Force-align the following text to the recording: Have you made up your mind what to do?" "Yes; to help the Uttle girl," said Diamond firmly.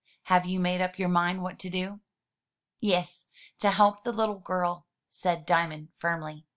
Have 0.23 0.47
you 0.47 0.59
made 0.59 0.81
up 0.81 0.97
your 0.97 1.09
mind 1.09 1.43
what 1.43 1.59
to 1.59 1.69
do?" 1.69 1.99
"Yes; 2.79 3.27
to 3.59 3.69
help 3.69 4.03
the 4.03 4.11
Uttle 4.11 4.43
girl," 4.43 4.87
said 5.11 5.45
Diamond 5.45 5.89
firmly. 5.99 6.47